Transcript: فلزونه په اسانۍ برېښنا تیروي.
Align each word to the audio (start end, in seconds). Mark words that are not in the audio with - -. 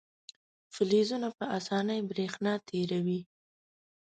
فلزونه 0.73 1.27
په 1.37 1.45
اسانۍ 1.57 1.99
برېښنا 2.09 2.53
تیروي. 2.67 3.21